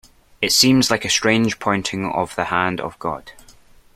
[0.41, 3.33] It seems like a strange pointing of the hand of God.